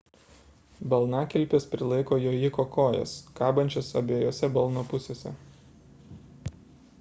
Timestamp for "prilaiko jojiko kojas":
1.73-3.13